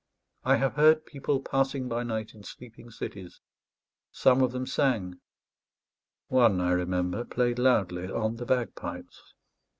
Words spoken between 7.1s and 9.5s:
played loudly on the bagpipes.